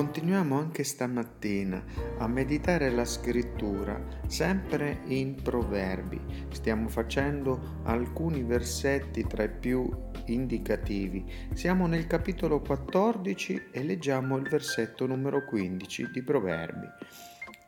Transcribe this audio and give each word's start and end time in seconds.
Continuiamo 0.00 0.58
anche 0.58 0.82
stamattina 0.82 1.84
a 2.16 2.26
meditare 2.26 2.88
la 2.88 3.04
scrittura, 3.04 4.02
sempre 4.26 5.00
in 5.08 5.42
proverbi. 5.42 6.46
Stiamo 6.52 6.88
facendo 6.88 7.82
alcuni 7.82 8.42
versetti 8.42 9.26
tra 9.26 9.42
i 9.42 9.50
più 9.50 9.94
indicativi. 10.24 11.30
Siamo 11.52 11.86
nel 11.86 12.06
capitolo 12.06 12.60
14 12.60 13.64
e 13.72 13.82
leggiamo 13.82 14.38
il 14.38 14.48
versetto 14.48 15.04
numero 15.04 15.44
15 15.44 16.10
di 16.10 16.22
proverbi. 16.22 16.86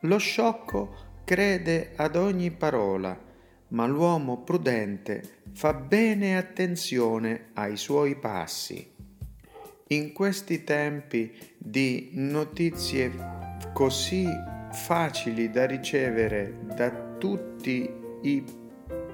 Lo 0.01 0.17
sciocco 0.17 1.19
crede 1.23 1.91
ad 1.97 2.15
ogni 2.15 2.49
parola, 2.49 3.15
ma 3.67 3.85
l'uomo 3.85 4.41
prudente 4.41 5.41
fa 5.53 5.75
bene 5.75 6.35
attenzione 6.35 7.49
ai 7.53 7.77
suoi 7.77 8.15
passi. 8.15 8.92
In 9.87 10.13
questi 10.13 10.63
tempi 10.63 11.31
di 11.57 12.11
notizie 12.13 13.11
così 13.73 14.25
facili 14.71 15.49
da 15.49 15.65
ricevere 15.65 16.59
da 16.75 16.89
tutti 17.17 17.89
i 18.21 18.43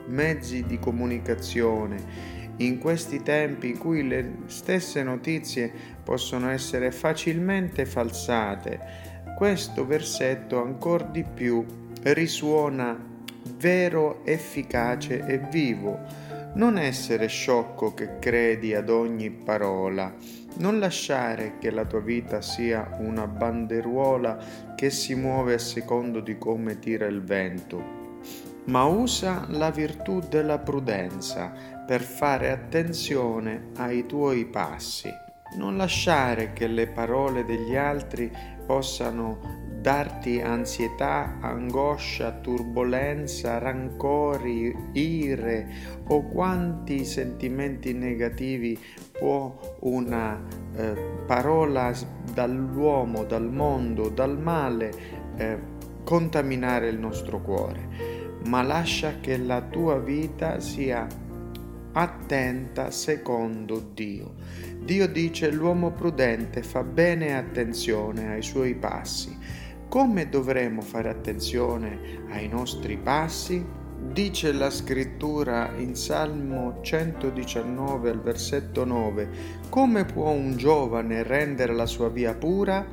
mezzi 0.06 0.64
di 0.66 0.78
comunicazione, 0.78 2.38
in 2.58 2.78
questi 2.78 3.24
tempi 3.24 3.70
in 3.70 3.78
cui 3.80 4.08
le 4.08 4.42
stesse 4.46 5.02
notizie 5.02 5.72
possono 6.04 6.50
essere 6.50 6.92
facilmente 6.92 7.86
falsate, 7.86 8.80
questo 9.36 9.88
versetto 9.88 10.62
ancora 10.62 11.06
di 11.06 11.24
più 11.24 11.66
risuona 12.04 13.09
vero, 13.58 14.24
efficace 14.26 15.26
e 15.26 15.38
vivo. 15.38 16.00
Non 16.54 16.78
essere 16.78 17.28
sciocco 17.28 17.94
che 17.94 18.18
credi 18.20 18.74
ad 18.74 18.90
ogni 18.90 19.30
parola, 19.30 20.14
non 20.56 20.80
lasciare 20.80 21.58
che 21.60 21.70
la 21.70 21.86
tua 21.86 22.02
vita 22.02 22.42
sia 22.42 22.98
una 23.00 23.28
banderuola 23.28 24.74
che 24.76 24.90
si 24.90 25.14
muove 25.14 25.54
a 25.54 25.60
secondo 25.60 26.20
di 26.20 26.38
come 26.38 26.80
tira 26.80 27.06
il 27.06 27.22
vento, 27.22 28.20
ma 28.66 28.84
usa 28.86 29.46
la 29.50 29.70
virtù 29.70 30.20
della 30.28 30.58
prudenza 30.58 31.54
per 31.86 32.02
fare 32.02 32.52
attenzione 32.52 33.70
ai 33.78 34.06
tuoi 34.06 34.46
passi. 34.46 35.10
Non 35.56 35.78
lasciare 35.78 36.54
che 36.54 36.68
le 36.68 36.88
parole 36.88 37.46
degli 37.46 37.76
altri 37.76 38.32
possano 38.66 39.68
darti 39.82 40.42
ansietà, 40.42 41.38
angoscia, 41.40 42.32
turbolenza, 42.32 43.58
rancori, 43.60 44.76
ire 44.94 45.68
o 46.08 46.24
quanti 46.24 47.06
sentimenti 47.06 47.94
negativi 47.94 48.78
può 49.18 49.78
una 49.82 50.42
eh, 50.76 50.94
parola 51.26 51.94
dall'uomo, 52.34 53.24
dal 53.24 53.50
mondo, 53.50 54.10
dal 54.10 54.38
male 54.38 54.92
eh, 55.38 55.58
contaminare 56.04 56.90
il 56.90 57.00
nostro 57.00 57.42
cuore, 57.42 57.88
ma 58.46 58.62
lascia 58.62 59.20
che 59.22 59.38
la 59.38 59.62
tua 59.62 60.00
vita 60.00 60.60
sia 60.60 61.08
attenta 61.92 62.92
secondo 62.92 63.92
Dio. 63.94 64.36
Dio 64.80 65.08
dice 65.08 65.52
l'uomo 65.52 65.92
prudente 65.92 66.64
fa 66.64 66.84
bene 66.84 67.36
attenzione 67.36 68.32
ai 68.32 68.42
suoi 68.42 68.76
passi 68.76 69.38
come 69.90 70.30
dovremo 70.30 70.82
fare 70.82 71.10
attenzione 71.10 72.24
ai 72.30 72.48
nostri 72.48 72.96
passi? 72.98 73.66
Dice 74.12 74.54
la 74.54 74.70
scrittura 74.70 75.72
in 75.78 75.96
Salmo 75.96 76.78
119 76.82 78.10
al 78.12 78.22
versetto 78.22 78.86
9, 78.86 79.30
come 79.70 80.06
può 80.06 80.30
un 80.30 80.56
giovane 80.56 81.24
rendere 81.24 81.74
la 81.74 81.88
sua 81.88 82.10
via 82.10 82.36
pura? 82.36 82.86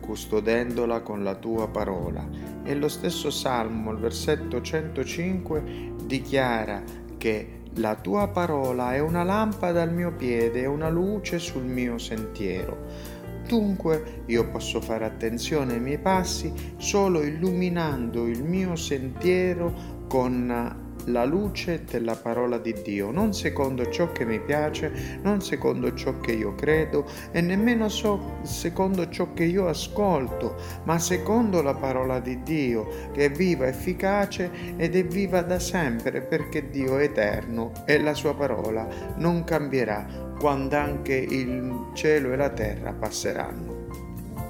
Custodendola 0.00 1.00
con 1.00 1.24
la 1.24 1.34
tua 1.34 1.68
parola. 1.68 2.24
E 2.62 2.74
lo 2.74 2.88
stesso 2.88 3.30
Salmo, 3.30 3.90
al 3.90 3.98
versetto 3.98 4.62
105, 4.62 5.92
dichiara 6.04 6.82
che 7.18 7.62
la 7.78 7.96
tua 7.96 8.28
parola 8.28 8.94
è 8.94 9.00
una 9.00 9.24
lampada 9.24 9.82
al 9.82 9.92
mio 9.92 10.12
piede 10.12 10.60
e 10.60 10.66
una 10.66 10.88
luce 10.88 11.40
sul 11.40 11.64
mio 11.64 11.98
sentiero. 11.98 13.13
Dunque 13.46 14.22
io 14.26 14.50
posso 14.50 14.80
fare 14.80 15.04
attenzione 15.04 15.74
ai 15.74 15.80
miei 15.80 15.98
passi 15.98 16.52
solo 16.76 17.22
illuminando 17.22 18.26
il 18.26 18.42
mio 18.42 18.74
sentiero 18.76 20.02
con 20.08 20.83
la 21.06 21.24
luce 21.24 21.84
della 21.90 22.16
parola 22.16 22.58
di 22.58 22.74
Dio, 22.82 23.10
non 23.10 23.32
secondo 23.32 23.88
ciò 23.90 24.12
che 24.12 24.24
mi 24.24 24.40
piace, 24.40 25.18
non 25.22 25.40
secondo 25.40 25.94
ciò 25.94 26.18
che 26.20 26.32
io 26.32 26.54
credo 26.54 27.06
e 27.30 27.40
nemmeno 27.40 27.88
so, 27.88 28.38
secondo 28.42 29.08
ciò 29.08 29.32
che 29.32 29.44
io 29.44 29.68
ascolto, 29.68 30.56
ma 30.84 30.98
secondo 30.98 31.62
la 31.62 31.74
parola 31.74 32.20
di 32.20 32.42
Dio, 32.42 33.10
che 33.12 33.26
è 33.26 33.30
viva, 33.30 33.66
efficace 33.66 34.50
ed 34.76 34.96
è 34.96 35.04
viva 35.04 35.42
da 35.42 35.58
sempre, 35.58 36.20
perché 36.20 36.70
Dio 36.70 36.98
è 36.98 37.04
eterno 37.04 37.72
e 37.86 38.00
la 38.00 38.14
sua 38.14 38.34
parola 38.34 38.86
non 39.16 39.44
cambierà 39.44 40.32
quando 40.38 40.76
anche 40.76 41.14
il 41.14 41.90
cielo 41.94 42.32
e 42.32 42.36
la 42.36 42.50
terra 42.50 42.92
passeranno. 42.92 43.73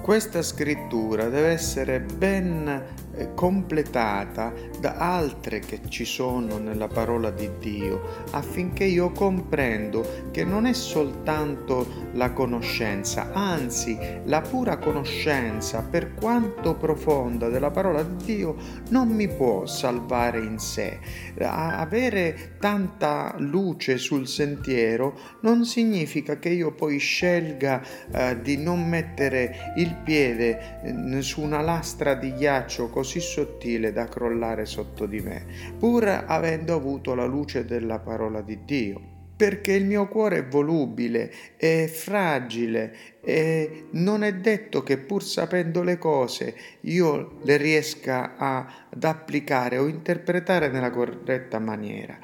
Questa 0.05 0.43
scrittura 0.43 1.29
deve 1.29 1.47
essere 1.47 1.99
ben 1.99 2.67
eh, 3.15 3.33
completata 3.33 4.53
da 4.79 4.97
altre 4.97 5.57
che 5.57 5.79
ci 5.87 6.05
sono 6.05 6.59
nella 6.59 6.87
parola 6.87 7.31
di 7.31 7.49
Dio, 7.57 8.23
affinché 8.29 8.83
io 8.83 9.09
comprendo 9.09 10.29
che 10.29 10.43
non 10.43 10.67
è 10.67 10.73
soltanto 10.73 12.11
la 12.13 12.33
conoscenza, 12.33 13.31
anzi 13.33 13.97
la 14.25 14.41
pura 14.41 14.77
conoscenza, 14.77 15.81
per 15.81 16.13
quanto 16.13 16.75
profonda 16.75 17.49
della 17.49 17.71
parola 17.71 18.03
di 18.03 18.35
Dio, 18.35 18.55
non 18.89 19.07
mi 19.07 19.27
può 19.27 19.65
salvare 19.65 20.37
in 20.37 20.59
sé. 20.59 20.99
Avere 21.39 22.57
tanta 22.59 23.33
luce 23.39 23.97
sul 23.97 24.27
sentiero 24.27 25.17
non 25.41 25.65
significa 25.65 26.37
che 26.37 26.49
io 26.49 26.73
poi 26.73 26.99
scelga 26.99 27.81
eh, 28.11 28.39
di 28.41 28.57
non 28.57 28.87
mettere 28.87 29.73
il 29.77 29.93
piede 30.03 30.81
eh, 30.83 31.21
su 31.21 31.41
una 31.41 31.61
lastra 31.61 32.15
di 32.15 32.33
ghiaccio 32.33 32.89
così 32.89 33.19
sottile 33.19 33.91
da 33.91 34.07
crollare 34.07 34.65
sotto 34.65 35.05
di 35.05 35.19
me, 35.19 35.45
pur 35.77 36.07
avendo 36.07 36.75
avuto 36.75 37.15
la 37.15 37.25
luce 37.25 37.65
della 37.65 37.99
parola 37.99 38.41
di 38.41 38.59
Dio 38.65 39.13
perché 39.35 39.73
il 39.73 39.85
mio 39.85 40.07
cuore 40.07 40.37
è 40.37 40.45
volubile, 40.45 41.31
è 41.57 41.87
fragile 41.87 42.95
e 43.21 43.87
non 43.91 44.23
è 44.23 44.33
detto 44.35 44.81
che 44.81 44.97
pur 44.97 45.23
sapendo 45.23 45.83
le 45.83 45.97
cose 45.97 46.55
io 46.81 47.37
le 47.43 47.57
riesca 47.57 48.37
a, 48.37 48.87
ad 48.89 49.03
applicare 49.03 49.77
o 49.77 49.87
interpretare 49.87 50.69
nella 50.69 50.89
corretta 50.89 51.59
maniera. 51.59 52.17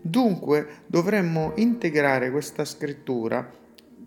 Dunque 0.00 0.82
dovremmo 0.86 1.52
integrare 1.56 2.30
questa 2.30 2.64
scrittura 2.64 3.48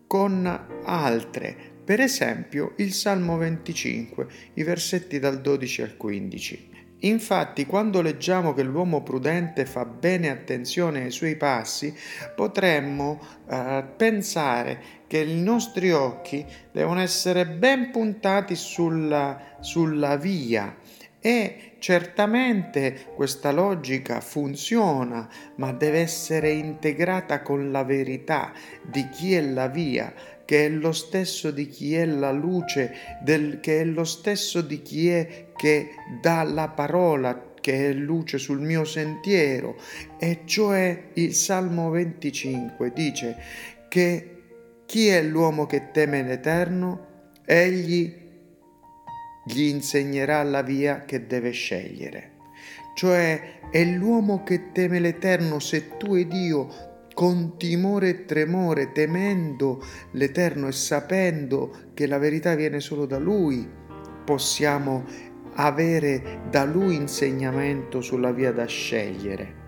con 0.08 0.68
altre 0.84 1.74
per 1.86 2.02
esempio 2.02 2.74
il 2.78 2.94
Salmo 2.94 3.38
25, 3.38 4.28
i 4.56 4.64
versetti 4.64 5.20
dal 5.20 5.40
12 5.40 5.82
al 5.84 5.96
15. 5.98 6.70
Infatti, 7.02 7.68
quando 7.68 8.02
leggiamo 8.02 8.54
che 8.54 8.64
l'uomo 8.64 9.04
prudente 9.04 9.68
fa 9.68 9.86
bene 9.86 10.30
attenzione 10.30 11.04
ai 11.04 11.12
suoi 11.12 11.36
passi, 11.36 11.94
potremmo 12.36 13.22
eh, 13.48 13.84
pensare 13.96 14.82
che 15.06 15.20
i 15.20 15.42
nostri 15.42 15.92
occhi 15.92 16.44
devono 16.72 17.02
essere 17.02 17.46
ben 17.46 17.92
puntati 17.92 18.56
sulla, 18.56 19.58
sulla 19.60 20.18
via 20.18 20.76
e 21.26 21.74
certamente 21.80 23.08
questa 23.16 23.52
logica 23.52 24.22
funziona, 24.22 25.28
ma 25.56 25.72
deve 25.74 26.00
essere 26.00 26.52
integrata 26.52 27.42
con 27.42 27.72
la 27.72 27.84
verità 27.84 28.52
di 28.84 29.10
chi 29.10 29.34
è 29.34 29.42
la 29.42 29.68
via, 29.68 30.14
che 30.46 30.66
è 30.66 30.70
lo 30.70 30.92
stesso 30.92 31.52
di 31.52 31.68
chi 31.68 31.96
è 31.96 32.06
la 32.06 32.32
luce, 32.32 32.94
del, 33.22 33.60
che 33.60 33.82
è 33.82 33.84
lo 33.84 34.04
stesso 34.04 34.62
di 34.62 34.82
chi 34.82 35.10
è 35.10 35.48
che 35.56 35.90
dà 36.22 36.44
la 36.44 36.70
parola, 36.70 37.54
che 37.60 37.90
è 37.90 37.94
luce 37.94 38.38
sul 38.38 38.62
mio 38.62 38.86
sentiero. 38.86 39.76
E 40.20 40.42
cioè 40.46 41.10
il 41.14 41.34
Salmo 41.34 41.90
25 41.90 42.94
dice 42.94 43.36
che 43.90 44.30
chi 44.86 45.08
è 45.08 45.22
l'uomo 45.24 45.66
che 45.66 45.90
teme 45.92 46.22
l'Eterno? 46.22 47.14
Egli 47.44 48.24
gli 49.48 49.62
insegnerà 49.62 50.42
la 50.44 50.62
via 50.62 51.06
che 51.06 51.26
deve 51.28 51.52
scegliere. 51.52 52.34
Cioè 52.96 53.70
è 53.72 53.84
l'uomo 53.84 54.44
che 54.44 54.72
teme 54.72 55.00
l'Eterno 55.00 55.60
se 55.60 55.98
tu 55.98 56.16
ed 56.16 56.34
io 56.34 56.95
con 57.16 57.58
timore 57.58 58.10
e 58.10 58.26
tremore, 58.26 58.92
temendo 58.92 59.82
l'Eterno 60.12 60.68
e 60.68 60.74
sapendo 60.74 61.72
che 61.96 62.06
la 62.06 62.20
verità 62.20 62.54
viene 62.54 62.80
solo 62.80 63.08
da 63.08 63.18
Lui, 63.18 63.68
possiamo 64.24 65.06
avere 65.56 66.42
da 66.52 66.66
Lui 66.66 66.96
insegnamento 66.96 68.02
sulla 68.02 68.32
via 68.32 68.52
da 68.52 68.66
scegliere 68.66 69.65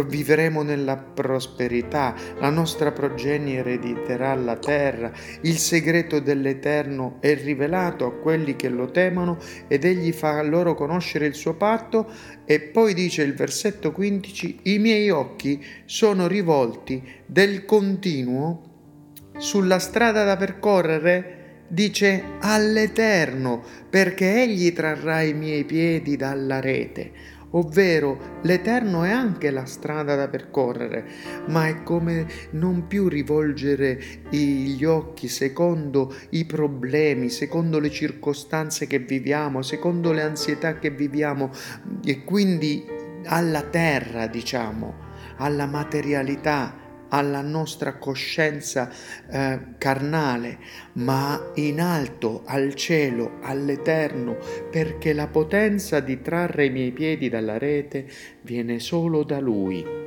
vivremo 0.00 0.62
nella 0.62 0.96
prosperità, 0.96 2.14
la 2.38 2.48
nostra 2.48 2.92
progenie 2.92 3.58
erediterà 3.58 4.34
la 4.34 4.56
terra, 4.56 5.12
il 5.42 5.58
segreto 5.58 6.20
dell'Eterno 6.20 7.18
è 7.20 7.34
rivelato 7.34 8.06
a 8.06 8.12
quelli 8.12 8.56
che 8.56 8.70
lo 8.70 8.90
temono 8.90 9.36
ed 9.68 9.84
egli 9.84 10.12
fa 10.12 10.42
loro 10.42 10.74
conoscere 10.74 11.26
il 11.26 11.34
suo 11.34 11.54
patto. 11.54 12.10
E 12.44 12.60
poi 12.60 12.94
dice 12.94 13.22
il 13.22 13.34
versetto 13.34 13.92
15, 13.92 14.60
i 14.62 14.78
miei 14.78 15.10
occhi 15.10 15.62
sono 15.84 16.26
rivolti 16.26 17.02
del 17.26 17.64
continuo 17.66 18.70
sulla 19.36 19.78
strada 19.78 20.24
da 20.24 20.36
percorrere 20.36 21.40
dice 21.72 22.22
all'Eterno, 22.40 23.62
perché 23.88 24.42
egli 24.42 24.74
trarrà 24.74 25.22
i 25.22 25.32
miei 25.32 25.64
piedi 25.64 26.16
dalla 26.16 26.60
rete 26.60 27.31
ovvero 27.52 28.38
l'Eterno 28.42 29.04
è 29.04 29.10
anche 29.10 29.50
la 29.50 29.64
strada 29.64 30.14
da 30.14 30.28
percorrere, 30.28 31.04
ma 31.46 31.66
è 31.66 31.82
come 31.82 32.26
non 32.50 32.86
più 32.86 33.08
rivolgere 33.08 34.00
gli 34.30 34.84
occhi 34.84 35.28
secondo 35.28 36.14
i 36.30 36.44
problemi, 36.44 37.28
secondo 37.30 37.78
le 37.78 37.90
circostanze 37.90 38.86
che 38.86 38.98
viviamo, 38.98 39.62
secondo 39.62 40.12
le 40.12 40.22
ansietà 40.22 40.78
che 40.78 40.90
viviamo 40.90 41.50
e 42.04 42.24
quindi 42.24 42.84
alla 43.24 43.62
terra, 43.62 44.26
diciamo, 44.26 45.10
alla 45.36 45.66
materialità 45.66 46.81
alla 47.12 47.42
nostra 47.42 47.96
coscienza 47.96 48.90
eh, 49.30 49.58
carnale, 49.78 50.58
ma 50.94 51.50
in 51.54 51.80
alto 51.80 52.42
al 52.46 52.74
cielo, 52.74 53.38
all'eterno, 53.42 54.36
perché 54.70 55.12
la 55.12 55.26
potenza 55.26 56.00
di 56.00 56.20
trarre 56.20 56.66
i 56.66 56.70
miei 56.70 56.92
piedi 56.92 57.28
dalla 57.28 57.58
rete 57.58 58.06
viene 58.42 58.78
solo 58.78 59.24
da 59.24 59.40
Lui. 59.40 60.00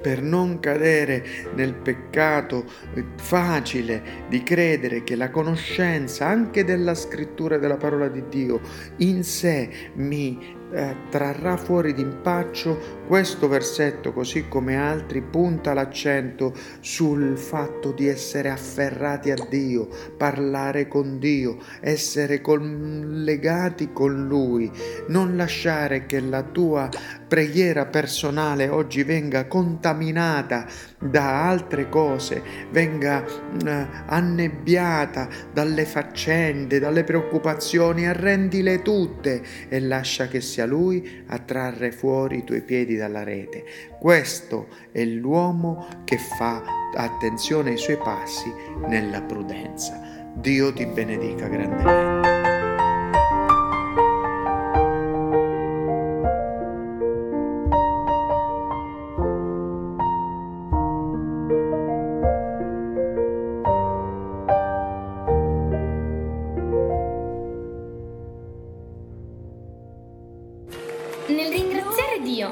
Per 0.00 0.22
non 0.22 0.60
cadere 0.60 1.24
nel 1.54 1.74
peccato 1.74 2.64
eh, 2.94 3.04
facile 3.16 4.26
di 4.28 4.42
credere 4.42 5.02
che 5.02 5.16
la 5.16 5.30
conoscenza 5.30 6.26
anche 6.26 6.64
della 6.64 6.94
scrittura 6.94 7.58
della 7.58 7.76
parola 7.76 8.08
di 8.08 8.24
Dio 8.28 8.60
in 8.98 9.24
sé 9.24 9.90
mi 9.94 10.57
eh, 10.70 10.96
trarrà 11.08 11.56
fuori 11.56 11.94
d'impaccio, 11.94 12.96
questo 13.06 13.48
versetto, 13.48 14.12
così 14.12 14.48
come 14.48 14.76
altri, 14.76 15.22
punta 15.22 15.72
l'accento 15.72 16.52
sul 16.80 17.38
fatto 17.38 17.92
di 17.92 18.06
essere 18.06 18.50
afferrati 18.50 19.30
a 19.30 19.36
Dio, 19.48 19.88
parlare 20.16 20.88
con 20.88 21.18
Dio, 21.18 21.58
essere 21.80 22.40
collegati 22.40 23.92
con 23.92 24.26
Lui, 24.26 24.70
non 25.08 25.36
lasciare 25.36 26.06
che 26.06 26.20
la 26.20 26.42
tua 26.42 26.88
preghiera 27.28 27.86
personale 27.86 28.68
oggi 28.68 29.02
venga 29.02 29.46
contaminata 29.46 30.66
da 30.98 31.48
altre 31.48 31.88
cose, 31.88 32.42
venga 32.70 33.24
eh, 33.24 33.86
annebbiata 34.06 35.28
dalle 35.52 35.84
faccende, 35.84 36.78
dalle 36.78 37.04
preoccupazioni, 37.04 38.06
arrendile 38.06 38.82
tutte 38.82 39.42
e 39.68 39.80
lascia 39.80 40.26
che 40.26 40.40
sia 40.58 40.66
Lui 40.66 41.22
a 41.28 41.38
trarre 41.38 41.92
fuori 41.92 42.38
i 42.38 42.44
tuoi 42.44 42.62
piedi 42.62 42.96
dalla 42.96 43.22
rete. 43.22 43.64
Questo 44.00 44.66
è 44.90 45.04
l'uomo 45.04 45.86
che 46.02 46.18
fa 46.18 46.62
attenzione 46.96 47.70
ai 47.70 47.76
suoi 47.76 47.98
passi 47.98 48.52
nella 48.88 49.22
prudenza. 49.22 50.32
Dio 50.34 50.72
ti 50.72 50.84
benedica 50.86 51.46
grandemente. 51.46 52.27